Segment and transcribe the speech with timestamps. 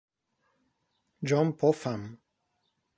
[1.21, 2.17] John Popham